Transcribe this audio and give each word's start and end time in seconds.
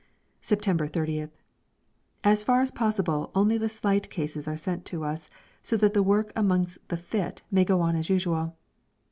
September 0.41 0.87
30th. 0.87 1.29
As 2.23 2.43
far 2.43 2.61
as 2.61 2.71
possible 2.71 3.29
only 3.35 3.55
the 3.59 3.69
slight 3.69 4.09
cases 4.09 4.47
are 4.47 4.57
sent 4.57 4.83
to 4.85 5.03
us, 5.03 5.29
so 5.61 5.77
that 5.77 5.93
the 5.93 6.01
work 6.01 6.31
amongst 6.35 6.79
the 6.89 6.97
fit 6.97 7.43
may 7.51 7.63
go 7.63 7.81
on 7.81 7.95
as 7.95 8.09
usual. 8.09 8.57